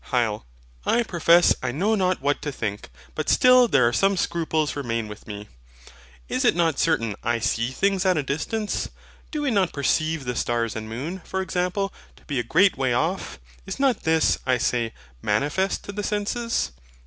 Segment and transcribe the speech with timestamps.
[0.11, 0.45] HYL.
[0.83, 5.07] I profess I know not what to think; but still there are some scruples remain
[5.07, 5.47] with me.
[6.27, 8.89] Is it not certain I SEE THINGS at a distance?
[9.29, 12.95] Do we not perceive the stars and moon, for example, to be a great way
[12.95, 13.37] off?
[13.67, 14.91] Is not this, I say,
[15.21, 16.71] manifest to the senses?